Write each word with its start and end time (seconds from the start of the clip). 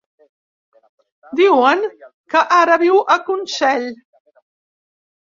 Diuen 1.39 1.83
que 2.35 2.41
ara 2.61 2.79
viu 2.85 2.97
a 3.17 3.19
Consell. 3.29 3.87